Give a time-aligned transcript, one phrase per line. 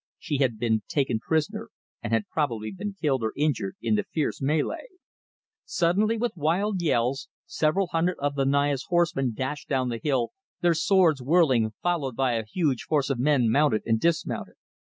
[0.17, 1.69] She had been taken prisoner,
[2.01, 4.79] and had probably been killed or injured in the fierce mêlée.
[5.63, 10.73] Suddenly with wild yells, several hundred of the Naya's horsemen dashed down the hill, their
[10.73, 14.55] swords whirling, followed by a huge force of men mounted and dismounted.